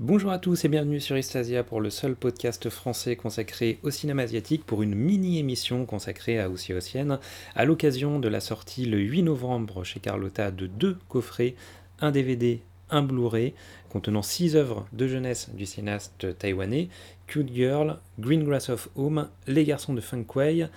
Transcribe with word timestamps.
Bonjour 0.00 0.30
à 0.30 0.38
tous 0.38 0.64
et 0.64 0.68
bienvenue 0.68 1.00
sur 1.00 1.18
Istasia 1.18 1.64
pour 1.64 1.80
le 1.80 1.90
seul 1.90 2.14
podcast 2.14 2.70
français 2.70 3.16
consacré 3.16 3.80
au 3.82 3.90
cinéma 3.90 4.22
asiatique 4.22 4.64
pour 4.64 4.84
une 4.84 4.94
mini-émission 4.94 5.86
consacrée 5.86 6.38
à 6.38 6.48
Aussi 6.48 6.72
Ossienne 6.72 7.18
à 7.56 7.64
l'occasion 7.64 8.20
de 8.20 8.28
la 8.28 8.38
sortie 8.38 8.84
le 8.84 8.98
8 8.98 9.24
novembre 9.24 9.82
chez 9.82 9.98
Carlotta 9.98 10.52
de 10.52 10.68
deux 10.68 10.98
coffrets, 11.08 11.56
un 11.98 12.12
DVD, 12.12 12.60
un 12.90 13.02
Blu-ray 13.02 13.54
contenant 13.88 14.22
six 14.22 14.54
œuvres 14.54 14.86
de 14.92 15.08
jeunesse 15.08 15.50
du 15.52 15.66
cinéaste 15.66 16.38
taïwanais 16.38 16.90
Cute 17.26 17.52
Girl, 17.52 17.98
Green 18.20 18.44
Grass 18.44 18.68
of 18.68 18.90
Home, 18.94 19.28
Les 19.48 19.64
garçons 19.64 19.94
de 19.94 20.00
Feng 20.00 20.22
Kuei, 20.22 20.68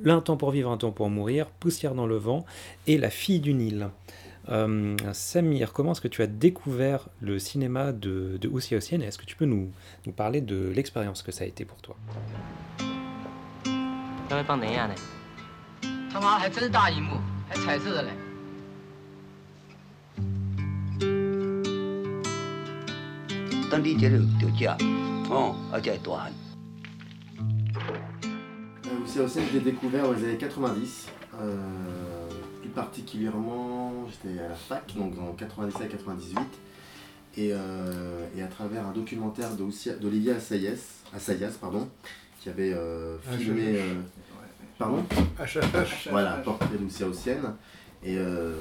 L'un 0.00 0.20
temps 0.20 0.36
pour 0.36 0.52
vivre, 0.52 0.70
un 0.70 0.76
temps 0.76 0.92
pour 0.92 1.10
mourir, 1.10 1.46
Poussière 1.46 1.96
dans 1.96 2.06
le 2.06 2.16
vent 2.16 2.46
et 2.86 2.96
La 2.96 3.10
fille 3.10 3.40
du 3.40 3.54
Nil. 3.54 3.88
Euh, 4.50 4.96
Samir, 5.12 5.72
comment 5.72 5.92
est-ce 5.92 6.00
que 6.00 6.08
tu 6.08 6.22
as 6.22 6.26
découvert 6.26 7.08
le 7.20 7.38
cinéma 7.38 7.92
de, 7.92 8.38
de 8.40 8.48
Aussi 8.48 8.74
et 8.74 8.78
est-ce 8.78 9.18
que 9.18 9.26
tu 9.26 9.36
peux 9.36 9.44
nous, 9.44 9.70
parler 10.16 10.40
de 10.40 10.72
l'expérience 10.74 11.22
que 11.22 11.32
ça 11.32 11.44
a 11.44 11.46
été 11.46 11.64
pour 11.64 11.80
toi? 11.82 11.96
Aussi 29.04 29.18
euh, 29.18 29.28
je 29.28 29.58
l'ai 29.58 29.60
découvert 29.60 30.08
aux 30.08 30.14
années 30.14 30.38
90 30.38 31.08
plus 32.68 32.74
particulièrement, 32.74 33.92
j'étais 34.10 34.38
à 34.40 34.48
la 34.48 34.54
fac, 34.54 34.94
donc 34.96 35.14
en 35.18 35.34
97-98. 35.34 36.38
Et, 37.36 37.50
euh, 37.52 38.26
et 38.36 38.42
à 38.42 38.48
travers 38.48 38.86
un 38.86 38.92
documentaire 38.92 39.50
d'Olivia 39.54 40.36
Assayas, 40.36 41.02
Assayas 41.14 41.52
pardon, 41.60 41.88
qui 42.40 42.48
avait 42.48 42.72
euh, 42.72 43.16
filmé. 43.38 43.76
euh, 43.76 43.94
pardon 44.78 45.04
Voilà, 46.10 46.32
portrait 46.38 46.76
d'Oussia 46.78 47.06
Ossienne. 47.06 47.54
Et 48.02 48.16
euh, 48.16 48.54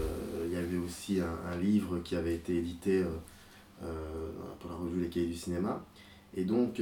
il 0.45 0.53
y 0.53 0.57
avait 0.57 0.77
aussi 0.77 1.19
un, 1.19 1.51
un 1.51 1.57
livre 1.57 1.99
qui 2.03 2.15
avait 2.15 2.35
été 2.35 2.57
édité 2.57 3.03
pour 4.59 4.69
la 4.69 4.75
revue 4.77 5.01
Les 5.01 5.09
Cahiers 5.09 5.27
du 5.27 5.35
cinéma. 5.35 5.83
Et 6.35 6.43
donc, 6.43 6.81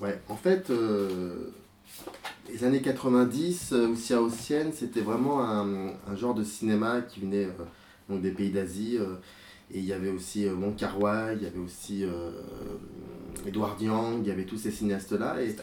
ouais, 0.00 0.20
en 0.28 0.36
fait, 0.36 0.72
les 2.52 2.64
années 2.64 2.80
90, 2.82 3.72
euh, 3.72 3.88
Oussia 3.88 4.20
Ossienne, 4.20 4.72
c'était 4.72 5.00
vraiment 5.00 5.42
un, 5.44 5.88
un 6.08 6.16
genre 6.16 6.34
de 6.34 6.44
cinéma 6.44 7.00
qui 7.02 7.20
venait 7.20 7.44
euh, 7.46 7.64
donc 8.08 8.22
des 8.22 8.30
pays 8.32 8.50
d'Asie. 8.50 8.98
euh, 8.98 9.16
et 9.72 9.78
il 9.78 9.84
y 9.84 9.92
avait 9.92 10.10
aussi 10.10 10.46
euh, 10.46 10.54
Wong 10.54 10.74
Kar 10.74 11.00
Wai, 11.00 11.36
il 11.36 11.42
y 11.44 11.46
avait 11.46 11.60
aussi 11.60 12.04
Edward 13.46 13.80
Yang, 13.80 14.18
il 14.22 14.26
y 14.28 14.30
avait 14.32 14.44
tous 14.44 14.56
ces 14.58 14.72
cinéastes-là. 14.72 15.40
Et 15.42 15.54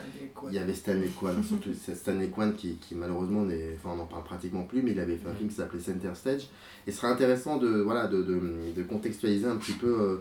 il 0.48 0.54
y 0.54 0.58
avait 0.60 0.74
Stanley 0.74 1.10
Kwan, 1.20 1.44
surtout 1.48 1.72
Stanley 1.74 2.30
Kwan 2.30 2.54
qui, 2.56 2.76
qui 2.78 2.96
malheureusement, 2.96 3.42
enfin, 3.44 3.90
on 3.94 3.98
n'en 3.98 4.06
parle 4.06 4.24
pratiquement 4.24 4.64
plus, 4.64 4.82
mais 4.82 4.92
il 4.92 5.00
avait 5.02 5.18
fait 5.18 5.28
un 5.30 5.34
film 5.34 5.50
qui 5.50 5.56
s'appelait 5.56 5.82
Center 5.82 6.12
Stage. 6.16 6.48
Et 6.86 6.92
ce 6.92 6.98
serait 7.00 7.12
intéressant 7.12 7.58
de, 7.58 7.68
voilà, 7.82 8.08
de, 8.08 8.24
de, 8.24 8.40
de 8.76 8.84
contextualiser 8.84 9.46
un 9.48 9.58
petit 9.58 9.74
peu 9.74 9.88
euh, 10.00 10.18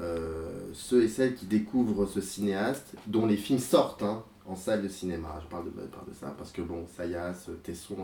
euh, 0.00 0.48
ceux 0.72 1.04
et 1.04 1.08
celles 1.08 1.34
qui 1.36 1.46
découvrent 1.46 2.06
ce 2.06 2.20
cinéaste, 2.20 2.94
dont 3.06 3.26
les 3.26 3.36
films 3.36 3.60
sortent 3.60 4.02
hein, 4.02 4.24
en 4.48 4.56
salle 4.56 4.82
de 4.82 4.88
cinéma. 4.88 5.40
Je 5.44 5.48
parle 5.48 5.66
de, 5.66 5.70
de 5.70 6.14
ça 6.18 6.34
parce 6.36 6.50
que 6.52 6.62
bon, 6.62 6.86
Sayas, 6.96 7.48
Tesson 7.62 7.96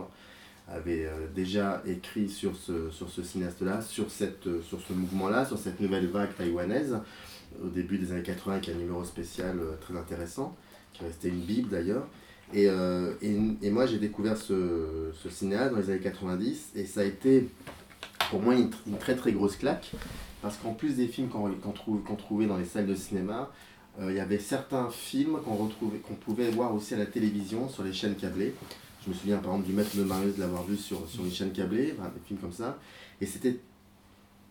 avait 0.67 1.05
euh, 1.05 1.27
déjà 1.33 1.81
écrit 1.85 2.27
sur 2.29 2.55
ce, 2.55 2.89
sur 2.91 3.09
ce 3.09 3.21
cinéaste-là, 3.23 3.81
sur, 3.81 4.05
euh, 4.21 4.61
sur 4.61 4.79
ce 4.81 4.93
mouvement-là, 4.93 5.45
sur 5.45 5.57
cette 5.57 5.79
nouvelle 5.79 6.07
vague 6.07 6.35
taïwanaise, 6.35 6.97
au 7.63 7.67
début 7.67 7.97
des 7.97 8.11
années 8.11 8.23
80, 8.23 8.53
avec 8.53 8.69
un 8.69 8.73
numéro 8.73 9.03
spécial 9.03 9.59
euh, 9.59 9.73
très 9.79 9.95
intéressant, 9.97 10.55
qui 10.93 11.03
restait 11.03 11.29
une 11.29 11.41
bible 11.41 11.69
d'ailleurs. 11.69 12.07
Et, 12.53 12.67
euh, 12.69 13.13
et, 13.21 13.69
moi, 13.71 13.85
j'ai 13.85 13.97
découvert 13.99 14.37
ce, 14.37 15.11
ce 15.13 15.29
cinéaste 15.29 15.71
dans 15.73 15.79
les 15.79 15.89
années 15.89 15.99
90, 15.99 16.71
et 16.75 16.85
ça 16.85 17.01
a 17.01 17.03
été 17.03 17.49
pour 18.29 18.41
moi 18.41 18.55
une, 18.55 18.69
tr- 18.69 18.75
une 18.87 18.97
très 18.97 19.15
très 19.15 19.31
grosse 19.33 19.55
claque, 19.57 19.91
parce 20.41 20.57
qu'en 20.57 20.73
plus 20.73 20.95
des 20.95 21.07
films 21.07 21.29
qu'on 21.29 21.71
trouve- 21.71 22.01
trouvait 22.17 22.45
dans 22.47 22.57
les 22.57 22.65
salles 22.65 22.87
de 22.87 22.95
cinéma, 22.95 23.51
euh, 23.99 24.11
il 24.11 24.17
y 24.17 24.19
avait 24.19 24.39
certains 24.39 24.89
films 24.89 25.39
qu'on 25.43 25.55
retrouvait, 25.55 25.99
qu'on 25.99 26.15
pouvait 26.15 26.49
voir 26.49 26.73
aussi 26.73 26.93
à 26.93 26.97
la 26.97 27.05
télévision, 27.05 27.69
sur 27.69 27.83
les 27.83 27.93
chaînes 27.93 28.15
câblées. 28.15 28.53
Je 29.03 29.09
me 29.09 29.15
souviens 29.15 29.37
par 29.37 29.53
exemple 29.53 29.67
du 29.67 29.73
Maître 29.73 29.95
de 29.95 30.03
Marius 30.03 30.35
de 30.35 30.41
l'avoir 30.41 30.63
vu 30.63 30.75
sur, 30.75 31.07
sur 31.07 31.23
une 31.23 31.31
chaîne 31.31 31.51
câblée, 31.51 31.93
des 31.93 32.21
films 32.27 32.39
comme 32.39 32.51
ça. 32.51 32.77
Et 33.21 33.25
c'était 33.25 33.59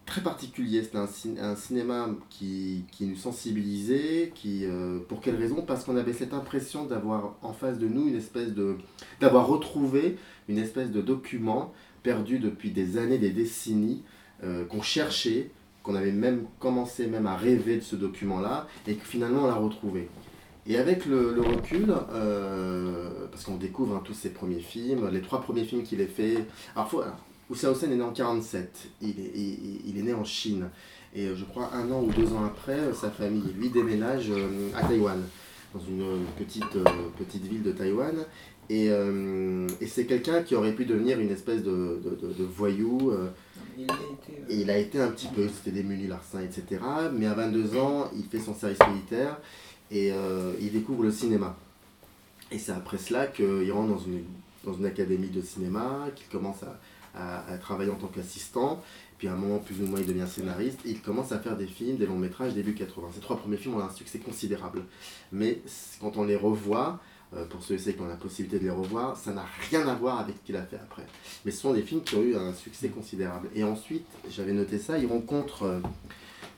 très 0.06 0.22
particulier. 0.22 0.82
C'était 0.82 0.98
un 1.40 1.56
cinéma 1.56 2.08
qui, 2.30 2.84
qui 2.92 3.06
nous 3.06 3.16
sensibilisait. 3.16 4.32
Qui, 4.34 4.64
euh, 4.64 5.00
pour 5.08 5.20
quelle 5.20 5.36
raison? 5.36 5.62
Parce 5.62 5.84
qu'on 5.84 5.96
avait 5.96 6.12
cette 6.12 6.34
impression 6.34 6.84
d'avoir 6.84 7.36
en 7.42 7.52
face 7.52 7.78
de 7.78 7.88
nous 7.88 8.08
une 8.08 8.16
espèce 8.16 8.52
de. 8.52 8.76
d'avoir 9.20 9.46
retrouvé 9.46 10.16
une 10.48 10.58
espèce 10.58 10.90
de 10.90 11.00
document 11.00 11.72
perdu 12.02 12.38
depuis 12.38 12.70
des 12.70 12.98
années, 12.98 13.18
des 13.18 13.30
décennies, 13.30 14.02
euh, 14.42 14.64
qu'on 14.66 14.82
cherchait, 14.82 15.50
qu'on 15.84 15.94
avait 15.94 16.12
même 16.12 16.46
commencé 16.58 17.06
même 17.06 17.26
à 17.26 17.36
rêver 17.36 17.76
de 17.76 17.82
ce 17.82 17.94
document-là, 17.94 18.66
et 18.88 18.94
que 18.94 19.04
finalement 19.06 19.42
on 19.44 19.46
l'a 19.46 19.54
retrouvé. 19.54 20.08
Et 20.66 20.78
avec 20.78 21.04
le, 21.04 21.38
recul, 21.42 21.94
euh, 22.12 23.26
parce 23.30 23.44
qu'on 23.44 23.56
découvre 23.56 23.94
hein, 23.94 24.02
tous 24.02 24.14
ses 24.14 24.30
premiers 24.30 24.60
films, 24.60 25.08
les 25.12 25.20
trois 25.20 25.42
premiers 25.42 25.64
films 25.64 25.82
qu'il 25.82 26.00
a 26.00 26.06
fait. 26.06 26.38
Alors, 26.74 26.88
faut, 26.88 27.00
alors, 27.02 27.18
Hussein 27.50 27.74
est 27.92 27.94
né 27.96 28.02
en 28.02 28.12
47, 28.12 28.88
il 29.02 29.10
est, 29.10 29.32
il, 29.84 29.98
est 29.98 30.02
né 30.02 30.14
en 30.14 30.24
Chine. 30.24 30.70
Et 31.14 31.26
euh, 31.26 31.36
je 31.36 31.44
crois 31.44 31.70
un 31.74 31.90
an 31.92 32.02
ou 32.02 32.10
deux 32.10 32.32
ans 32.32 32.44
après, 32.46 32.78
euh, 32.78 32.94
sa 32.94 33.10
famille, 33.10 33.52
lui, 33.58 33.68
déménage 33.68 34.32
à 34.74 34.82
Taïwan, 34.84 35.20
dans 35.74 35.80
une 35.80 36.24
petite, 36.38 36.64
petite 37.18 37.44
ville 37.44 37.62
de 37.62 37.72
Taïwan. 37.72 38.14
Et, 38.70 38.86
et 38.86 39.86
c'est 39.86 40.06
quelqu'un 40.06 40.42
qui 40.42 40.54
aurait 40.54 40.72
pu 40.72 40.86
devenir 40.86 41.20
une 41.20 41.30
espèce 41.30 41.62
de- 41.62 42.00
de 42.02 42.44
voyou. 42.44 43.12
Il 44.50 44.70
a 44.70 44.78
été 44.78 45.00
un 45.00 45.08
petit 45.08 45.28
peu, 45.28 45.48
c'était 45.48 45.70
des 45.72 45.82
menus 45.82 46.08
larcins, 46.08 46.40
etc. 46.42 46.80
Mais 47.12 47.26
à 47.26 47.34
22 47.34 47.76
ans, 47.76 48.10
il 48.16 48.24
fait 48.24 48.38
son 48.40 48.54
service 48.54 48.78
militaire 48.88 49.38
et 49.90 50.12
euh, 50.12 50.52
il 50.60 50.72
découvre 50.72 51.02
le 51.02 51.10
cinéma. 51.12 51.56
Et 52.50 52.58
c'est 52.58 52.72
après 52.72 52.98
cela 52.98 53.26
qu'il 53.26 53.70
rentre 53.72 53.88
dans 53.88 53.98
une, 53.98 54.24
dans 54.64 54.74
une 54.74 54.86
académie 54.86 55.28
de 55.28 55.42
cinéma, 55.42 56.06
qu'il 56.14 56.28
commence 56.28 56.62
à, 56.62 56.78
à- 57.14 57.52
à 57.52 57.58
travailler 57.58 57.90
en 57.90 57.96
tant 57.96 58.08
qu'assistant. 58.08 58.82
Puis 59.18 59.28
à 59.28 59.32
un 59.32 59.36
moment, 59.36 59.58
plus 59.58 59.80
ou 59.80 59.86
moins, 59.86 60.00
il 60.00 60.06
devient 60.06 60.26
scénariste. 60.28 60.80
Il 60.84 61.00
commence 61.00 61.32
à 61.32 61.38
faire 61.38 61.56
des 61.56 61.66
films, 61.66 61.96
des 61.96 62.06
longs 62.06 62.18
métrages 62.18 62.52
début 62.54 62.74
80. 62.74 63.08
Ces 63.14 63.20
trois 63.20 63.36
premiers 63.38 63.56
films 63.56 63.76
ont 63.76 63.80
un 63.80 63.90
succès 63.90 64.18
considérable. 64.18 64.82
Mais 65.32 65.60
quand 66.00 66.16
on 66.16 66.24
les 66.24 66.36
revoit, 66.36 67.00
pour 67.50 67.62
ceux 67.62 67.74
et 67.74 67.78
celles 67.78 67.96
qui 67.96 68.02
ont 68.02 68.06
la 68.08 68.16
possibilité 68.16 68.58
de 68.58 68.64
les 68.64 68.70
revoir, 68.70 69.16
ça 69.16 69.32
n'a 69.32 69.44
rien 69.70 69.86
à 69.88 69.94
voir 69.94 70.20
avec 70.20 70.36
ce 70.40 70.46
qu'il 70.46 70.56
a 70.56 70.62
fait 70.62 70.76
après. 70.76 71.04
Mais 71.44 71.50
ce 71.50 71.60
sont 71.60 71.72
des 71.72 71.82
films 71.82 72.02
qui 72.02 72.14
ont 72.16 72.22
eu 72.22 72.34
un 72.36 72.52
succès 72.54 72.88
considérable. 72.88 73.48
Et 73.54 73.64
ensuite, 73.64 74.06
j'avais 74.30 74.52
noté 74.52 74.78
ça, 74.78 74.98
il 74.98 75.06
rencontre 75.06 75.64
euh, 75.64 75.78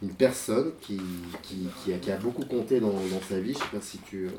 une 0.02 0.10
personne 0.10 0.72
qui, 0.82 1.00
qui, 1.42 1.66
qui 1.82 1.92
a, 1.94 1.98
qui 1.98 2.10
a 2.10 2.16
beaucoup 2.18 2.44
compté 2.44 2.80
dans, 2.80 2.90
dans 2.92 3.22
sa 3.28 3.40
vie. 3.40 3.54
Je 3.54 3.58
sais 3.58 3.64
pas 3.72 3.80
si 3.80 3.98
tu, 3.98 4.26
euh, 4.26 4.30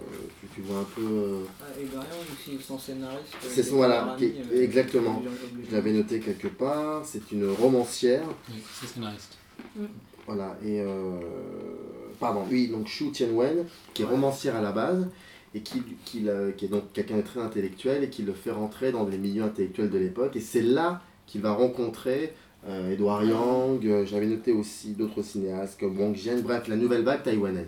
tu, 0.41 0.47
tu 0.55 0.61
vois 0.61 0.79
un 0.79 0.83
peu... 0.95 1.01
euh, 1.01 1.39
Et 1.79 1.85
Garion 1.85 2.07
aussi, 2.33 2.57
son 2.63 2.77
scénariste. 2.77 3.33
euh, 3.43 3.47
C'est 3.49 3.63
son- 3.63 3.75
voilà, 3.77 4.15
qui- 4.17 4.33
exactement. 4.53 5.23
je 5.67 5.73
l'avais 5.75 5.93
noté 5.93 6.19
quelque 6.19 6.47
part. 6.47 7.03
C'est 7.05 7.31
une 7.31 7.49
romancière. 7.49 8.23
C'est 8.79 8.87
scénariste. 8.87 9.37
Voilà, 10.27 10.57
et... 10.63 10.81
euh, 10.81 11.19
pardon, 12.19 12.43
oui, 12.51 12.67
donc 12.67 12.87
Shu 12.87 13.11
Tianwen, 13.11 13.65
qui 13.93 14.01
est 14.01 14.05
romancière 14.05 14.55
à 14.55 14.61
la 14.61 14.71
base, 14.71 15.07
et 15.55 15.61
qui, 15.61 15.81
qui, 16.05 16.21
l'a- 16.21 16.51
qui 16.51 16.65
est 16.65 16.69
donc 16.69 16.91
quelqu'un 16.93 17.17
de 17.17 17.21
très 17.21 17.39
intellectuel, 17.39 18.03
et 18.03 18.09
qui 18.09 18.23
le 18.23 18.33
fait 18.33 18.51
rentrer 18.51 18.91
dans 18.91 19.05
les 19.05 19.17
milieux 19.17 19.43
intellectuels 19.43 19.89
de 19.89 19.97
l'époque. 19.97 20.35
Et 20.35 20.41
c'est 20.41 20.61
là 20.61 21.01
qu'il 21.25 21.41
va 21.41 21.51
rencontrer 21.53 22.33
euh, 22.67 22.91
Edouard 22.91 23.23
Yang, 23.23 23.85
euh, 23.87 24.05
j'avais 24.05 24.25
noté 24.27 24.51
aussi 24.51 24.91
d'autres 24.93 25.21
cinéastes 25.21 25.79
comme 25.79 25.99
Wang 25.99 26.15
Jian, 26.15 26.39
bref, 26.41 26.67
la 26.67 26.75
nouvelle 26.75 27.03
vague 27.03 27.23
taïwanaise. 27.23 27.67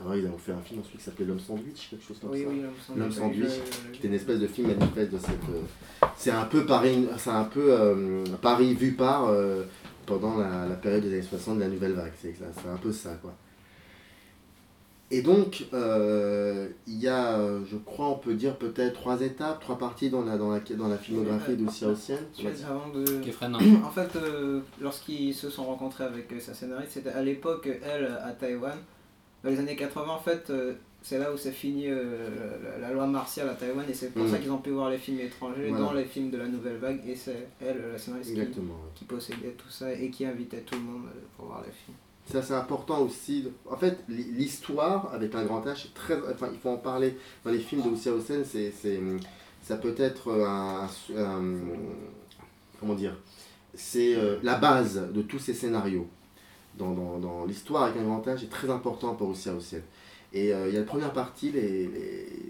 Alors 0.00 0.16
ils 0.16 0.26
ont 0.26 0.38
fait 0.38 0.52
un 0.52 0.60
film 0.60 0.80
ensuite 0.80 0.96
qui 0.98 1.04
s'appelait 1.04 1.26
L'homme 1.26 1.38
sandwich, 1.40 1.88
quelque 1.90 2.04
chose 2.06 2.18
comme 2.20 2.30
Oui, 2.30 2.42
ça. 2.42 2.48
oui, 2.48 2.62
L'homme 2.96 3.12
sandwich, 3.12 3.50
qui 3.92 3.98
était 3.98 4.08
une 4.08 4.14
espèce 4.14 4.38
de 4.38 4.46
film 4.46 4.68
manifeste 4.68 5.12
de 5.12 5.18
cette. 5.18 5.28
euh, 5.28 6.06
c'est 6.16 6.30
un 6.30 6.44
peu 6.44 6.64
Paris, 6.64 7.06
c'est 7.18 7.28
un 7.30 7.44
peu 7.44 7.66
euh, 7.70 8.24
Paris 8.40 8.72
vu 8.74 8.92
par 8.92 9.26
euh, 9.28 9.64
pendant 10.06 10.38
la, 10.38 10.66
la 10.66 10.74
période 10.76 11.02
des 11.02 11.12
années 11.12 11.22
60 11.22 11.56
de 11.56 11.60
la 11.60 11.68
nouvelle 11.68 11.92
vague. 11.92 12.12
C'est 12.20 12.34
un 12.72 12.76
peu 12.78 12.92
ça 12.92 13.10
quoi. 13.20 13.34
Et 15.12 15.22
donc 15.22 15.64
euh, 15.72 16.68
il 16.86 16.98
y 17.00 17.08
a, 17.08 17.36
je 17.68 17.76
crois, 17.76 18.08
on 18.10 18.18
peut 18.18 18.34
dire 18.34 18.56
peut-être 18.56 18.92
trois 18.94 19.20
étapes, 19.22 19.60
trois 19.60 19.76
parties 19.78 20.08
dans 20.08 20.24
la 20.24 20.36
dans 20.38 20.50
la 20.52 20.60
dans 20.60 20.88
la 20.88 20.98
filmographie. 20.98 21.56
Avant 22.68 22.88
de... 22.94 23.04
Kefren, 23.24 23.54
En 23.84 23.90
fait, 23.90 24.14
euh, 24.16 24.60
lorsqu'ils 24.80 25.34
se 25.34 25.50
sont 25.50 25.64
rencontrés 25.64 26.04
avec 26.04 26.32
euh, 26.32 26.38
sa 26.38 26.54
scénariste, 26.54 26.92
c'était 26.92 27.10
à 27.10 27.22
l'époque, 27.22 27.68
elle, 27.82 28.06
à 28.24 28.30
Taïwan. 28.32 28.78
Dans 29.42 29.50
les 29.50 29.58
années 29.58 29.74
80, 29.74 30.12
en 30.12 30.18
fait, 30.18 30.50
euh, 30.50 30.74
c'est 31.02 31.18
là 31.18 31.32
où 31.32 31.36
s'est 31.38 31.50
fini 31.50 31.84
euh, 31.88 32.28
la, 32.78 32.88
la 32.88 32.92
loi 32.94 33.06
martiale 33.06 33.48
à 33.48 33.54
Taïwan, 33.54 33.86
et 33.88 33.94
c'est 33.94 34.12
pour 34.12 34.24
Mm. 34.26 34.30
ça 34.30 34.38
qu'ils 34.38 34.50
ont 34.52 34.58
pu 34.58 34.70
voir 34.70 34.90
les 34.90 34.98
films 34.98 35.18
étrangers 35.20 35.70
Voilà. 35.70 35.84
dans 35.86 35.92
les 35.94 36.04
films 36.04 36.30
de 36.30 36.36
la 36.36 36.46
nouvelle 36.46 36.76
vague, 36.76 37.00
et 37.08 37.16
c'est 37.16 37.48
elle, 37.60 37.80
la 37.92 37.98
scénariste, 37.98 38.34
qui, 38.94 39.04
possédait 39.06 39.54
tout 39.56 39.70
ça 39.70 39.92
et 39.92 40.10
qui 40.10 40.24
invitait 40.26 40.60
tout 40.60 40.74
le 40.76 40.82
monde 40.82 41.06
euh, 41.06 41.20
pour 41.36 41.46
voir 41.46 41.62
les 41.66 41.72
films. 41.72 41.96
C'est 42.30 42.38
assez 42.38 42.54
important 42.54 43.00
aussi. 43.00 43.48
En 43.68 43.76
fait, 43.76 43.98
l'hi- 44.08 44.30
l'histoire 44.32 45.12
avec 45.12 45.34
un 45.34 45.44
grand 45.44 45.60
H, 45.66 45.92
très, 45.94 46.16
enfin, 46.32 46.48
il 46.52 46.58
faut 46.58 46.70
en 46.70 46.76
parler 46.76 47.16
dans 47.44 47.50
les 47.50 47.58
films 47.58 47.82
de 47.82 47.90
Lucia 47.90 48.12
Hausen, 48.12 48.44
c'est, 48.44 48.72
c'est, 48.80 49.00
ça 49.62 49.76
peut 49.76 49.94
être 49.98 50.30
un, 50.30 50.88
comment 52.78 52.94
dire, 52.94 53.16
c'est 53.74 54.14
euh, 54.16 54.38
la 54.42 54.56
base 54.56 55.08
de 55.12 55.22
tous 55.22 55.38
ces 55.38 55.54
scénarios. 55.54 56.08
Dans, 56.78 56.92
dans, 56.92 57.18
dans 57.18 57.44
l'histoire 57.46 57.82
avec 57.84 57.96
un 57.96 58.04
grand 58.04 58.24
H 58.26 58.44
est 58.44 58.48
très 58.50 58.70
important 58.70 59.14
pour 59.14 59.30
Lucia 59.30 59.52
Hausen. 59.52 59.82
Et 60.32 60.54
euh, 60.54 60.68
il 60.68 60.74
y 60.74 60.76
a 60.76 60.80
la 60.80 60.86
première 60.86 61.12
partie, 61.12 61.50
les- 61.50 61.90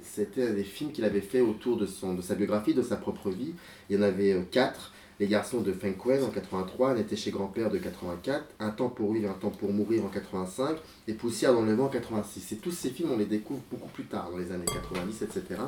c'était 0.05 0.53
des 0.53 0.63
films 0.63 0.93
qu'il 0.93 1.05
avait 1.05 1.23
fait 1.23 1.41
autour 1.41 1.79
de, 1.79 1.87
son, 1.87 2.15
de 2.15 2.21
sa 2.23 2.35
biographie, 2.35 2.75
de 2.75 2.83
sa 2.83 2.97
propre 2.97 3.31
vie. 3.31 3.55
Il 3.89 3.97
y 3.97 3.99
en 3.99 4.03
avait 4.03 4.33
euh, 4.35 4.43
quatre. 4.51 4.93
Les 5.21 5.27
garçons 5.27 5.61
de 5.61 5.71
Fenquez 5.71 6.23
en 6.23 6.31
83, 6.31 6.93
Un 6.93 6.97
été 6.97 7.15
chez 7.15 7.31
grand-père 7.31 7.71
de 7.71 7.77
84, 7.77 8.43
Un 8.59 8.71
temps 8.71 8.89
pour 8.89 9.13
vivre, 9.13 9.31
un 9.31 9.35
temps 9.35 9.51
pour 9.51 9.71
mourir 9.71 10.03
en 10.03 10.09
85, 10.09 10.79
et 11.09 11.13
Poussière 11.13 11.53
dans 11.53 11.61
le 11.61 11.75
vent 11.75 11.85
en 11.85 11.89
86. 11.89 12.53
Et 12.53 12.57
tous 12.57 12.71
ces 12.71 12.89
films, 12.89 13.11
on 13.13 13.19
les 13.19 13.27
découvre 13.27 13.61
beaucoup 13.71 13.91
plus 13.91 14.05
tard, 14.05 14.31
dans 14.31 14.39
les 14.39 14.51
années 14.51 14.65
90, 14.65 15.21
etc. 15.21 15.61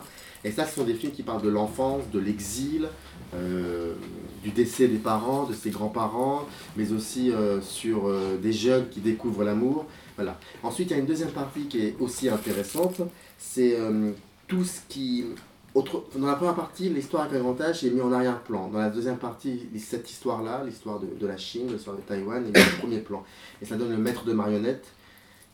Et 0.43 0.51
ça, 0.51 0.65
ce 0.67 0.77
sont 0.77 0.85
des 0.85 0.95
films 0.95 1.13
qui 1.13 1.23
parlent 1.23 1.43
de 1.43 1.51
l'enfance, 1.51 2.05
de 2.11 2.19
l'exil, 2.19 2.89
euh, 3.35 3.93
du 4.43 4.53
décès 4.53 4.89
des 4.89 4.97
parents, 4.97 5.45
de 5.45 5.53
ses 5.53 5.69
grands-parents, 5.69 6.47
mais 6.79 6.91
aussi 6.93 7.31
euh, 7.31 7.61
sur 7.61 8.09
euh, 8.09 8.39
des 8.39 8.55
jeunes 8.55 8.89
qui 8.89 9.01
découvrent 9.01 9.45
l'amour. 9.45 9.85
Voilà. 10.17 10.41
Ensuite, 10.63 10.89
il 10.89 10.95
y 10.95 10.97
a 10.97 10.99
une 10.99 11.07
deuxième 11.07 11.33
partie 11.33 11.67
qui 11.67 11.81
est 11.81 11.97
aussi 12.01 12.31
intéressante, 12.31 13.03
c'est 13.37 13.77
tout 14.49 14.65
ce 14.65 14.81
qui... 14.89 15.27
Autre, 15.75 16.05
dans 16.17 16.27
la 16.27 16.35
première 16.35 16.55
partie, 16.55 16.91
l'histoire 16.91 17.23
avec 17.25 17.41
est 17.41 17.91
mis 17.91 18.01
en 18.03 18.13
arrière-plan. 18.13 18.69
Dans 18.69 18.79
la 18.79 18.91
deuxième 18.91 19.17
partie, 19.17 19.69
cette 19.79 20.11
histoire-là, 20.11 20.63
l'histoire 20.67 21.01
de, 21.01 21.07
de 21.19 21.27
la 21.27 21.39
Chine, 21.39 21.73
l'histoire 21.73 21.97
de 21.97 22.03
Taïwan, 22.03 22.45
est 22.47 22.57
mise 22.57 22.75
en 22.75 22.79
premier 22.79 22.99
plan. 22.99 23.25
Et 23.63 23.65
ça 23.65 23.77
donne 23.77 23.91
le 23.91 23.97
maître 23.97 24.25
de 24.27 24.35
marionnette, 24.35 24.87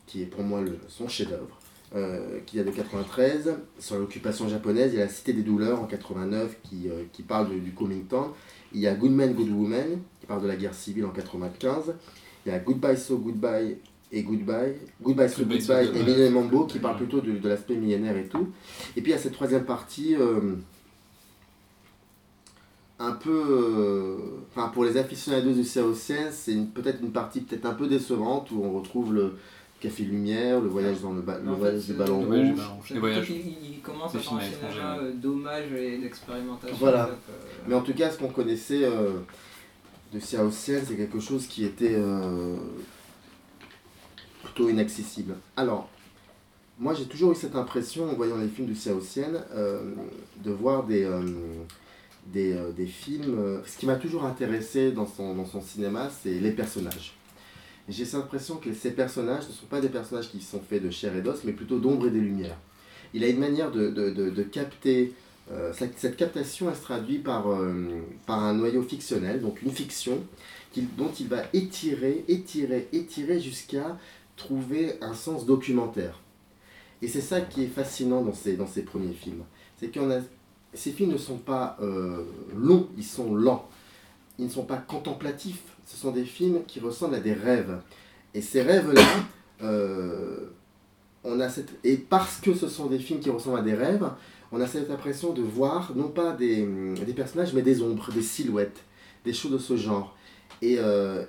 qui 0.07 0.21
est 0.23 0.25
pour 0.25 0.43
moi 0.43 0.59
son 0.89 1.07
chef-d'œuvre, 1.07 1.57
euh, 1.95 2.39
qui 2.45 2.57
date 2.57 2.65
de 2.65 2.71
93. 2.71 3.55
Sur 3.79 3.97
l'occupation 3.97 4.49
japonaise, 4.49 4.91
il 4.91 4.99
y 4.99 5.01
a 5.01 5.05
La 5.05 5.11
Cité 5.11 5.31
des 5.31 5.43
douleurs 5.43 5.81
en 5.81 5.85
89, 5.85 6.57
qui, 6.63 6.89
euh, 6.89 7.05
qui 7.13 7.23
parle 7.23 7.57
du 7.57 7.71
Kuomintang. 7.71 8.33
Il 8.73 8.81
y 8.81 8.87
a 8.87 8.95
Good 8.95 9.11
Man, 9.11 9.33
Good 9.33 9.49
Woman, 9.49 10.01
qui 10.19 10.25
parle 10.25 10.41
de 10.41 10.47
la 10.47 10.57
guerre 10.57 10.73
civile 10.73 11.05
en 11.05 11.11
95. 11.11 11.95
Il 12.45 12.51
y 12.51 12.55
a 12.55 12.59
Goodbye 12.59 12.97
So 12.97 13.17
Goodbye 13.17 13.77
et 14.11 14.23
Goodbye. 14.23 14.75
Goodbye 15.01 15.29
So 15.29 15.39
Goodbye, 15.43 15.61
So 15.61 15.73
Goodbye 15.73 15.83
et 15.83 15.87
Goodbye. 15.87 16.03
Millennium 16.13 16.33
Mambo, 16.33 16.65
qui 16.65 16.79
parle 16.79 16.97
plutôt 16.97 17.21
de, 17.21 17.31
de 17.31 17.49
l'aspect 17.49 17.75
millénaire 17.75 18.17
et 18.17 18.25
tout. 18.27 18.49
Et 18.95 19.01
puis 19.01 19.11
il 19.11 19.15
y 19.15 19.17
a 19.17 19.21
cette 19.21 19.33
troisième 19.33 19.65
partie, 19.65 20.15
euh, 20.15 20.55
un 22.99 23.11
peu. 23.11 23.31
euh, 23.31 24.17
Enfin, 24.55 24.69
pour 24.69 24.83
les 24.83 24.97
aficionados 24.97 25.53
du 25.53 25.63
Céocène, 25.63 26.29
c'est 26.31 26.55
peut-être 26.73 27.01
une 27.01 27.11
partie 27.11 27.41
peut-être 27.41 27.65
un 27.65 27.73
peu 27.73 27.87
décevante 27.87 28.49
où 28.51 28.63
on 28.63 28.71
retrouve 28.71 29.13
le 29.13 29.37
Café 29.79 30.03
Lumière, 30.03 30.59
le 30.59 30.67
voyage 30.67 30.99
dans 31.01 31.13
le, 31.13 31.21
ba- 31.21 31.37
le 31.41 31.49
En 31.49 31.53
fait, 31.53 31.59
voyage 31.59 31.85
du 31.85 31.93
ballon 31.93 32.25
voyage 32.25 32.53
du 32.55 32.61
rouge. 32.61 33.25
qu'il 33.27 33.35
il 33.37 33.79
commence 33.81 34.11
Des 34.11 34.17
à 34.17 34.21
faire 34.21 34.33
un 34.33 34.39
cinéma 34.41 34.97
euh, 34.99 35.13
d'hommage 35.13 35.71
et 35.71 35.97
d'expérimentation. 35.99 36.75
Voilà. 36.79 37.03
donc, 37.05 37.13
euh, 37.29 37.33
Mais 37.67 37.75
en 37.75 37.81
tout 37.81 37.93
cas, 37.93 38.09
ce 38.09 38.17
qu'on 38.17 38.27
connaissait 38.29 38.83
euh, 38.83 39.11
de 40.13 40.19
Ciaociel, 40.19 40.81
c'est 40.85 40.95
quelque 40.95 41.19
chose 41.19 41.45
qui 41.47 41.63
était 41.63 41.93
euh, 41.95 42.57
plutôt 44.59 44.69
inaccessible. 44.69 45.35
Alors, 45.55 45.89
moi 46.79 46.93
j'ai 46.93 47.05
toujours 47.05 47.31
eu 47.31 47.35
cette 47.35 47.55
impression 47.55 48.09
en 48.09 48.13
voyant 48.13 48.37
les 48.37 48.47
films 48.47 48.67
de 48.67 48.73
Ciaociel 48.73 49.41
euh, 49.53 49.93
de 50.43 50.51
voir 50.51 50.83
des, 50.83 51.03
euh, 51.03 51.21
des, 52.27 52.53
euh, 52.53 52.71
des 52.71 52.85
films. 52.85 53.37
euh, 53.39 53.61
ce 53.65 53.77
qui 53.77 53.85
m'a 53.85 53.95
toujours 53.95 54.25
intéressé 54.25 54.91
dans 54.91 55.07
son, 55.07 55.33
dans 55.35 55.45
son 55.45 55.61
cinéma, 55.61 56.09
c'est 56.21 56.39
les 56.39 56.51
personnages. 56.51 57.13
J'ai 57.87 58.05
cette 58.05 58.15
impression 58.19 58.57
que 58.57 58.73
ces 58.73 58.91
personnages 58.91 59.47
ne 59.47 59.53
sont 59.53 59.65
pas 59.65 59.81
des 59.81 59.89
personnages 59.89 60.29
qui 60.29 60.41
sont 60.41 60.61
faits 60.61 60.83
de 60.83 60.89
chair 60.89 61.15
et 61.15 61.21
d'os, 61.21 61.43
mais 61.43 61.53
plutôt 61.53 61.79
d'ombre 61.79 62.07
et 62.07 62.11
des 62.11 62.19
lumières. 62.19 62.57
Il 63.13 63.23
a 63.23 63.27
une 63.27 63.39
manière 63.39 63.71
de, 63.71 63.89
de, 63.89 64.11
de, 64.11 64.43
capter 64.43 65.13
cette, 65.73 65.97
cette 65.97 66.15
captation, 66.15 66.69
elle 66.69 66.75
se 66.75 66.83
traduit 66.83 67.17
par, 67.17 67.47
par 68.27 68.43
un 68.43 68.53
noyau 68.53 68.83
fictionnel, 68.83 69.41
donc 69.41 69.63
une 69.63 69.71
fiction, 69.71 70.19
dont 70.77 71.11
il 71.19 71.27
va 71.27 71.43
étirer, 71.53 72.23
étirer, 72.27 72.87
étirer 72.93 73.39
jusqu'à 73.39 73.97
trouver 74.39 74.97
un 75.01 75.13
sens 75.13 75.45
documentaire. 75.45 76.19
Et 77.01 77.07
c'est 77.07 77.21
ça 77.21 77.41
qui 77.41 77.63
est 77.63 77.67
fascinant 77.67 78.21
dans 78.21 78.33
ces, 78.33 78.57
dans 78.57 78.67
ces 78.67 78.81
premiers 78.81 79.13
films. 79.13 79.43
C'est 79.77 79.93
qu'on 79.93 80.09
ces 80.73 80.91
films 80.91 81.11
ne 81.11 81.17
sont 81.17 81.37
pas 81.37 81.77
euh, 81.81 82.23
longs, 82.55 82.87
ils 82.97 83.03
sont 83.03 83.35
lents. 83.35 83.67
Ils 84.37 84.45
ne 84.45 84.49
sont 84.49 84.63
pas 84.63 84.77
contemplatifs, 84.77 85.61
ce 85.85 85.97
sont 85.97 86.11
des 86.11 86.23
films 86.23 86.63
qui 86.65 86.79
ressemblent 86.79 87.15
à 87.15 87.19
des 87.19 87.33
rêves. 87.33 87.79
Et 88.33 88.41
ces 88.41 88.61
rêves-là, 88.61 89.01
euh, 89.61 90.47
on 91.23 91.39
a 91.39 91.49
cette... 91.49 91.71
et 91.83 91.97
parce 91.97 92.39
que 92.39 92.53
ce 92.53 92.69
sont 92.69 92.85
des 92.85 92.99
films 92.99 93.19
qui 93.19 93.29
ressemblent 93.29 93.59
à 93.59 93.63
des 93.63 93.73
rêves, 93.73 94.09
on 94.51 94.61
a 94.61 94.67
cette 94.67 94.89
impression 94.89 95.33
de 95.33 95.41
voir 95.41 95.91
non 95.95 96.07
pas 96.07 96.31
des, 96.33 96.65
des 97.05 97.13
personnages, 97.13 97.53
mais 97.53 97.61
des 97.61 97.81
ombres, 97.81 98.11
des 98.13 98.21
silhouettes, 98.21 98.79
des 99.25 99.33
choses 99.33 99.51
de 99.51 99.57
ce 99.57 99.75
genre. 99.75 100.15
Et, 100.61 100.77
euh, 100.79 101.25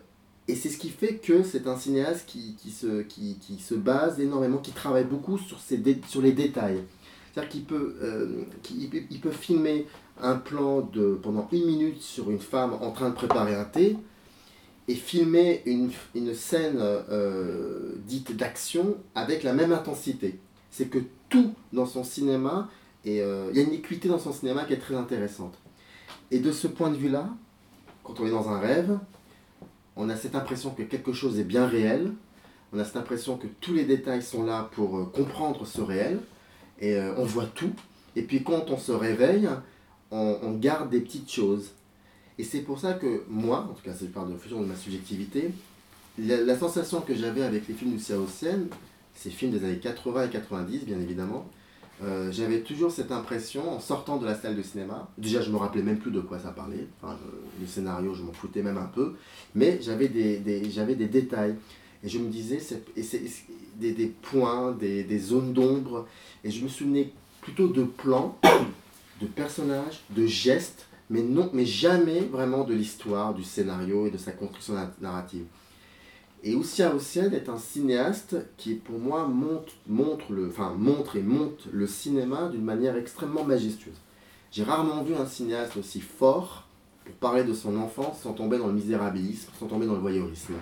et 0.49 0.57
c'est 0.57 0.69
ce 0.69 0.79
qui 0.79 0.91
fait 0.91 1.17
que 1.17 1.43
c'est 1.43 1.67
un 1.67 1.77
cinéaste 1.77 2.27
qui, 2.27 2.57
qui, 2.57 2.71
se, 2.71 3.03
qui, 3.03 3.37
qui 3.41 3.59
se 3.59 3.75
base 3.75 4.19
énormément, 4.21 4.59
qui 4.59 4.73
travaille 4.73 5.05
beaucoup 5.05 5.39
sur, 5.39 5.59
dé- 5.71 6.01
sur 6.09 6.23
les 6.23 6.33
détails. 6.33 6.83
C'est-à-dire 7.33 7.51
qu'il 7.51 7.65
peut, 7.65 7.97
euh, 8.03 8.43
peut, 8.65 9.03
il 9.11 9.21
peut 9.21 9.31
filmer 9.31 9.87
un 10.21 10.35
plan 10.37 10.81
de, 10.81 11.19
pendant 11.23 11.49
une 11.53 11.65
minute 11.67 12.03
sur 12.03 12.31
une 12.31 12.41
femme 12.41 12.75
en 12.81 12.91
train 12.91 13.11
de 13.11 13.15
préparer 13.15 13.55
un 13.55 13.65
thé 13.65 13.97
et 14.89 14.95
filmer 14.97 15.63
une, 15.67 15.93
une 16.17 16.35
scène 16.35 16.79
euh, 16.81 17.93
dite 18.07 18.37
d'action 18.37 18.97
avec 19.15 19.45
la 19.45 19.53
même 19.53 19.73
intensité. 19.73 20.41
C'est 20.73 20.87
que 20.87 20.99
tout 21.29 21.55
dans 21.73 21.87
son 21.87 22.03
cinéma, 22.03 22.69
et 23.05 23.23
euh, 23.23 23.51
il 23.53 23.57
y 23.57 23.61
a 23.61 23.63
une 23.63 23.73
équité 23.73 24.09
dans 24.09 24.19
son 24.19 24.33
cinéma 24.33 24.65
qui 24.65 24.73
est 24.73 24.79
très 24.79 24.97
intéressante. 24.97 25.55
Et 26.33 26.41
de 26.41 26.51
ce 26.51 26.67
point 26.67 26.91
de 26.91 26.97
vue-là, 26.97 27.29
quand 28.03 28.19
on 28.19 28.27
est 28.27 28.31
dans 28.31 28.49
un 28.49 28.59
rêve, 28.59 28.99
on 30.01 30.09
a 30.09 30.17
cette 30.17 30.35
impression 30.35 30.71
que 30.71 30.83
quelque 30.83 31.13
chose 31.13 31.39
est 31.39 31.45
bien 31.45 31.67
réel, 31.67 32.13
on 32.73 32.79
a 32.79 32.85
cette 32.85 32.97
impression 32.97 33.37
que 33.37 33.47
tous 33.61 33.75
les 33.75 33.85
détails 33.85 34.23
sont 34.23 34.45
là 34.45 34.71
pour 34.73 34.97
euh, 34.97 35.05
comprendre 35.05 35.67
ce 35.67 35.81
réel, 35.81 36.21
et 36.81 36.95
euh, 36.95 37.15
on 37.19 37.25
voit 37.25 37.47
tout. 37.47 37.73
Et 38.17 38.23
puis 38.23 38.43
quand 38.43 38.71
on 38.71 38.79
se 38.79 38.93
réveille, 38.93 39.49
on, 40.11 40.53
garde 40.55 40.91
des 40.91 41.01
petites 41.01 41.31
choses. 41.31 41.73
Et 42.39 42.45
c'est 42.45 42.61
pour 42.61 42.81
ça 42.81 42.95
que 42.95 43.25
moi, 43.29 43.69
en 43.71 43.75
tout 43.75 43.83
cas, 43.85 43.93
c'est 43.97 44.07
je 44.07 44.11
parle 44.11 44.33
de 44.33 44.39
fusion 44.39 44.61
de 44.61 44.67
ma 44.67 44.75
subjectivité, 44.75 45.51
la, 46.19 46.59
sensation 46.59 47.01
que 47.01 47.15
j'avais 47.15 47.43
avec 47.43 47.69
les 47.69 47.75
films 47.75 47.93
du 47.93 48.01
Sen, 48.01 48.67
ces 49.15 49.31
films 49.31 49.53
des 49.53 49.65
années 49.65 49.79
80 49.79 50.27
et 50.27 50.31
90, 50.31 50.85
bien 50.87 50.99
évidemment, 50.99 51.47
euh, 52.03 52.33
j'avais 52.33 52.61
toujours 52.61 52.91
cette 52.91 53.13
impression, 53.13 53.77
en 53.77 53.81
sortant 53.81 54.17
de 54.17 54.25
la 54.27 54.35
salle 54.35 54.57
de 54.57 54.63
cinéma, 54.63 55.09
déjà 55.19 55.41
je 55.43 55.51
me 55.51 55.57
rappelais 55.57 55.83
même 55.83 55.99
plus 55.99 56.11
de 56.11 56.21
quoi 56.21 56.39
ça 56.39 56.51
parlait, 56.51 56.87
le 57.61 57.67
scénario 57.67 58.15
je 58.15 58.23
m'en 58.23 58.33
foutais 58.33 58.63
même 58.63 58.79
un 58.79 58.87
peu, 58.87 59.15
mais 59.55 59.79
j'avais 59.83 60.09
des, 60.09 60.39
des, 60.39 60.71
j'avais 60.71 60.95
des 60.95 61.07
détails, 61.09 61.57
et 62.03 62.09
je 62.09 62.19
me 62.19 62.29
disais, 62.29 62.59
c'est, 62.59 62.83
et 62.97 63.03
c'est, 63.03 63.23
des, 63.77 63.93
des 63.93 64.07
points, 64.07 64.73
des, 64.73 65.05
des 65.05 65.19
zones 65.19 65.53
d'ombre, 65.53 66.07
et 66.45 66.51
je 66.51 66.63
me 66.65 66.69
souvenais 66.69 67.13
plutôt 67.43 67.69
de 67.69 67.83
plans, 67.85 68.39
de 69.21 69.27
personnages, 69.27 70.01
de 70.11 70.27
gestes, 70.27 70.87
mais, 71.11 71.23
non, 71.23 71.51
mais 71.53 71.67
jamais 71.67 72.21
vraiment 72.21 72.65
de 72.65 72.73
l'histoire, 72.73 73.35
du 73.35 73.43
scénario 73.43 74.07
et 74.07 74.11
de 74.11 74.17
sa 74.17 74.33
construction 74.33 74.75
na- 74.75 74.95
narrative. 75.01 75.45
Et 76.43 76.55
Oussia 76.55 76.95
Ossian 76.95 77.31
est 77.33 77.51
un 77.51 77.59
cinéaste 77.59 78.37
qui, 78.57 78.75
pour 78.75 78.99
moi, 78.99 79.29
montre, 79.29 80.33
le, 80.33 80.49
enfin, 80.49 80.75
montre 80.77 81.17
et 81.17 81.23
monte 81.23 81.67
le 81.71 81.87
cinéma 81.87 82.49
d'une 82.49 82.65
manière 82.65 82.97
extrêmement 82.97 83.45
majestueuse. 83.45 84.01
J'ai 84.51 84.65
rarement 84.65 85.03
vu 85.03 85.15
un 85.15 85.27
cinéaste 85.27 85.77
aussi 85.77 86.01
fort 86.01 86.67
pour 87.05 87.15
parler 87.17 87.45
de 87.45 87.53
son 87.53 87.77
enfance 87.77 88.23
sans 88.23 88.33
tomber 88.33 88.57
dans 88.57 88.69
le 88.69 88.73
misérabilisme, 88.73 89.51
sans 89.59 89.67
tomber 89.67 89.87
dans 89.87 89.95
le 89.95 90.01
voyeurisme. 90.01 90.55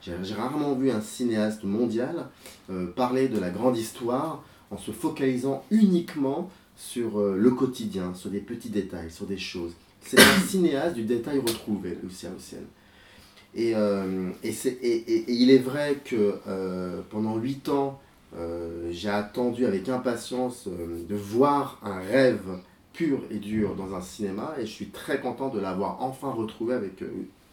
J'ai 0.00 0.34
rarement 0.34 0.74
vu 0.74 0.90
un 0.90 1.00
cinéaste 1.00 1.64
mondial 1.64 2.28
euh, 2.70 2.86
parler 2.86 3.28
de 3.28 3.40
la 3.40 3.50
grande 3.50 3.76
histoire 3.76 4.44
en 4.70 4.78
se 4.78 4.92
focalisant 4.92 5.64
uniquement 5.72 6.50
sur 6.76 7.18
euh, 7.18 7.36
le 7.36 7.50
quotidien, 7.50 8.14
sur 8.14 8.30
des 8.30 8.40
petits 8.40 8.70
détails, 8.70 9.10
sur 9.10 9.26
des 9.26 9.38
choses. 9.38 9.72
C'est 10.00 10.20
un 10.20 10.40
cinéaste 10.46 10.94
du 10.94 11.02
détail 11.02 11.40
retrouvé, 11.40 11.98
Lucien 12.04 12.30
Ossian. 12.36 12.58
Et, 13.56 13.74
euh, 13.74 14.30
et, 14.44 14.50
et- 14.82 15.12
et- 15.14 15.24
il 15.32 15.50
est 15.50 15.58
vrai 15.58 15.96
que 16.04 16.34
euh, 16.46 17.00
pendant 17.10 17.36
huit 17.38 17.68
ans, 17.70 17.98
euh, 18.36 18.88
j'ai 18.92 19.08
attendu 19.08 19.64
avec 19.66 19.88
impatience 19.88 20.66
euh, 20.68 21.04
de 21.08 21.14
voir 21.16 21.80
un 21.82 21.98
rêve 22.00 22.42
pur 22.92 23.20
et 23.30 23.38
dur 23.38 23.74
dans 23.74 23.94
un 23.94 24.00
cinéma 24.02 24.54
et 24.58 24.66
je 24.66 24.70
suis 24.72 24.88
très 24.88 25.20
content 25.20 25.48
de 25.48 25.58
l'avoir 25.60 26.02
enfin 26.02 26.30
retrouvé 26.30 26.74
avec 26.74 27.02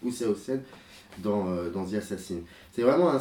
Ousia 0.04 0.30
Ossian 0.30 0.60
dans, 1.20 1.46
dans 1.74 1.86
The 1.86 1.96
Assassin. 1.96 2.38
C'est 2.74 2.82
vraiment 2.82 3.12
un, 3.12 3.20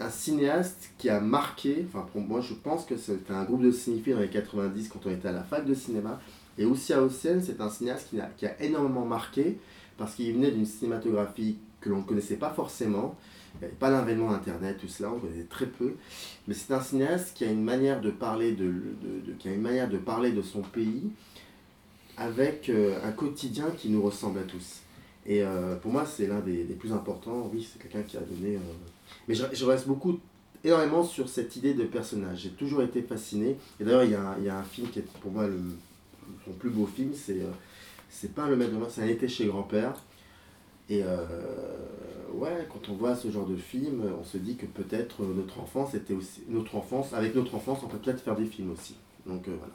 un 0.00 0.10
cinéaste 0.10 0.90
qui 0.98 1.08
a 1.08 1.20
marqué, 1.20 1.86
enfin 1.88 2.06
moi 2.14 2.40
je 2.40 2.54
pense 2.54 2.84
que 2.84 2.96
c'était 2.96 3.32
un 3.32 3.44
groupe 3.44 3.62
de 3.62 3.70
cinéphiles 3.70 4.14
dans 4.14 4.20
les 4.20 4.28
90 4.28 4.88
quand 4.88 5.00
on 5.06 5.10
était 5.10 5.28
à 5.28 5.32
la 5.32 5.42
fac 5.42 5.64
de 5.66 5.74
cinéma 5.74 6.20
et 6.58 6.64
Ousia 6.64 7.02
Ossian 7.02 7.38
c'est 7.42 7.60
un 7.60 7.70
cinéaste 7.70 8.08
qui 8.10 8.20
a, 8.20 8.28
qui 8.36 8.46
a 8.46 8.60
énormément 8.62 9.04
marqué 9.04 9.58
parce 9.98 10.14
qu'il 10.14 10.32
venait 10.34 10.50
d'une 10.50 10.66
cinématographie 10.66 11.56
que 11.82 11.90
l'on 11.90 11.98
ne 11.98 12.02
connaissait 12.02 12.36
pas 12.36 12.50
forcément, 12.50 13.16
Il 13.54 13.58
n'y 13.58 13.64
avait 13.66 13.74
pas 13.74 13.90
l'avènement 13.90 14.30
d'Internet, 14.30 14.78
tout 14.80 14.88
cela, 14.88 15.12
on 15.12 15.18
connaissait 15.18 15.48
très 15.50 15.66
peu. 15.66 15.96
Mais 16.48 16.54
c'est 16.54 16.72
un 16.72 16.80
cinéaste 16.80 17.36
qui 17.36 17.44
a 17.44 17.50
une 17.50 17.62
manière 17.62 18.00
de 18.00 18.10
parler 18.10 18.52
de, 18.52 18.72
qui 19.38 19.48
a 19.48 19.52
une 19.52 19.60
manière 19.60 19.90
de 19.90 19.98
parler 19.98 20.32
de 20.32 20.40
son 20.40 20.62
pays 20.62 21.10
avec 22.16 22.68
euh, 22.68 22.98
un 23.04 23.12
quotidien 23.12 23.70
qui 23.76 23.90
nous 23.90 24.02
ressemble 24.02 24.38
à 24.38 24.42
tous. 24.42 24.80
Et 25.26 25.42
euh, 25.42 25.76
pour 25.76 25.92
moi, 25.92 26.06
c'est 26.06 26.26
l'un 26.26 26.40
des, 26.40 26.64
plus 26.78 26.92
importants. 26.92 27.50
Oui, 27.52 27.68
c'est 27.70 27.80
quelqu'un 27.80 28.02
qui 28.02 28.16
a 28.16 28.20
donné. 28.20 28.56
Euh, 28.56 28.60
mais 29.28 29.34
je, 29.34 29.64
reste 29.64 29.86
beaucoup, 29.86 30.18
énormément 30.64 31.04
sur 31.04 31.28
cette 31.28 31.56
idée 31.56 31.74
de 31.74 31.84
personnage. 31.84 32.40
J'ai 32.40 32.50
toujours 32.50 32.82
été 32.82 33.02
fasciné. 33.02 33.56
Et 33.80 33.84
d'ailleurs, 33.84 34.04
il 34.04 34.44
y, 34.44 34.48
a, 34.48 34.56
un 34.56 34.64
film 34.64 34.88
qui 34.88 35.00
est 35.00 35.06
pour 35.20 35.30
moi 35.30 35.46
le, 35.46 35.60
son 36.44 36.52
plus 36.52 36.70
beau 36.70 36.86
film, 36.86 37.12
c'est 37.14 37.40
c'est 38.12 38.34
pas 38.34 38.46
le 38.46 38.56
maître 38.56 38.72
de 38.72 38.78
c'est 38.90 39.02
un 39.02 39.06
été 39.06 39.26
chez 39.26 39.46
grand-père. 39.46 39.94
Et 40.92 41.02
ouais, 42.34 42.68
quand 42.70 42.88
on 42.90 42.94
voit 42.94 43.14
ce 43.14 43.30
genre 43.30 43.46
de 43.46 43.56
film, 43.56 44.02
on 44.20 44.24
se 44.24 44.36
dit 44.36 44.56
que 44.56 44.66
peut-être 44.66 45.22
notre 45.22 45.60
enfance 45.60 45.94
était 45.94 46.14
aussi. 46.14 46.42
Notre 46.48 46.76
enfance, 46.76 47.12
avec 47.14 47.34
notre 47.34 47.54
enfance, 47.54 47.78
on 47.82 47.88
peut 47.88 47.98
peut-être 47.98 48.20
faire 48.20 48.36
des 48.36 48.46
films 48.46 48.72
aussi. 48.72 48.96
Donc 49.26 49.48
voilà. 49.48 49.72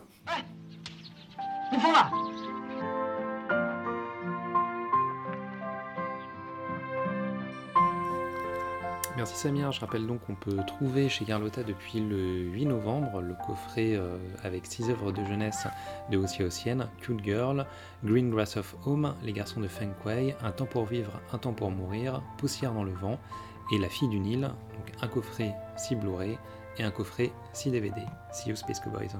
Merci 9.18 9.36
Samir, 9.36 9.72
je 9.72 9.82
rappelle 9.82 10.06
donc 10.06 10.24
qu'on 10.28 10.36
peut 10.36 10.58
trouver 10.68 11.10
chez 11.10 11.26
Carlotta 11.26 11.64
depuis 11.64 12.00
le 12.00 12.52
8 12.52 12.68
novembre 12.68 13.20
le 13.20 13.34
coffret 13.48 13.96
euh, 13.96 14.16
avec 14.44 14.68
six 14.68 14.92
œuvres 14.92 15.12
de 15.12 15.26
jeunesse 15.26 15.66
de 16.12 16.20
Ossia 16.20 16.46
Ossienne, 16.46 16.88
Cute 17.02 17.24
Girl, 17.24 17.66
Green 18.04 18.30
Grass 18.30 18.58
of 18.58 18.76
Home, 18.86 19.16
Les 19.24 19.34
garçons 19.34 19.60
de 19.60 19.68
Feng 19.68 19.90
Kuei, 20.04 20.36
Un 20.44 20.52
temps 20.52 20.68
pour 20.68 20.86
vivre, 20.86 21.20
un 21.34 21.40
temps 21.40 21.54
pour 21.54 21.72
mourir, 21.72 22.22
Poussière 22.38 22.74
dans 22.74 22.84
le 22.84 22.94
vent 22.94 23.18
et 23.74 23.80
La 23.80 23.90
fille 23.90 24.08
du 24.08 24.20
Nil, 24.20 24.42
donc 24.42 24.92
un 25.02 25.08
coffret 25.08 25.56
6 25.78 25.96
Blu-ray 25.96 26.38
et 26.78 26.84
un 26.84 26.92
coffret 26.92 27.32
6 27.54 27.72
DVD. 27.72 28.00
See 28.32 28.50
you 28.50 28.56
Space 28.56 28.80
Cowboys. 28.80 29.18